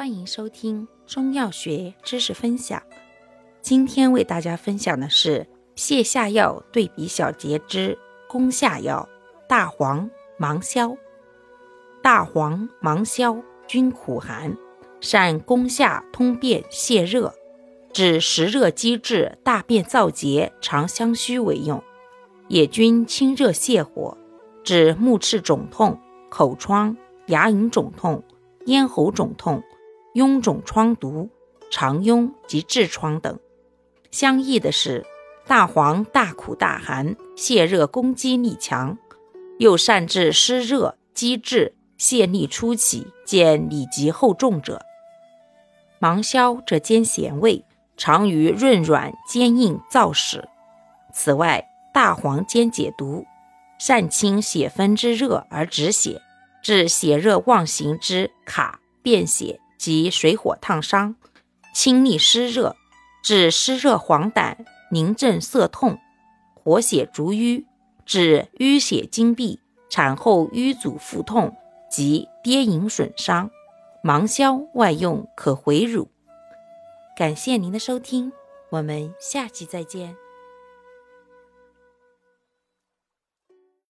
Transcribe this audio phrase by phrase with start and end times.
[0.00, 2.82] 欢迎收听中药学知识分享。
[3.60, 9.06] 今天为大家分享的是泻下药对比小节之攻下药
[9.46, 10.96] 大黄、芒硝。
[12.02, 14.56] 大黄、芒硝均苦寒，
[15.02, 17.34] 善攻下通便泻热，
[17.92, 21.84] 治实热积滞、大便燥结、肠相虚为用。
[22.48, 24.16] 也均清热泻火，
[24.64, 26.96] 治目赤肿痛、口疮、
[27.26, 28.24] 牙龈肿痛、
[28.64, 29.62] 咽喉肿痛。
[30.14, 31.30] 痈肿疮毒、
[31.70, 33.38] 肠痈及痔疮等。
[34.10, 35.06] 相异的是，
[35.46, 38.98] 大黄大苦大寒，泻热攻击力强，
[39.58, 44.80] 又善治湿热积滞、泻痢初起见里急后重者。
[46.00, 47.64] 芒硝则兼咸味，
[47.96, 50.48] 常于润软坚硬燥屎。
[51.12, 53.26] 此外，大黄兼解毒，
[53.78, 56.20] 善清血分之热而止血，
[56.62, 59.60] 治血热妄行之卡便血。
[59.80, 61.16] 及水火烫伤，
[61.72, 62.76] 清利湿热，
[63.24, 64.54] 治湿热黄疸、
[64.90, 65.98] 凝症涩痛、
[66.54, 67.64] 活血逐瘀，
[68.04, 71.56] 治淤血经闭、产后瘀阻腹痛
[71.90, 73.50] 及跌饮损伤。
[74.02, 76.10] 芒硝外用可回乳。
[77.16, 78.30] 感谢您的收听，
[78.68, 80.14] 我们下期再见。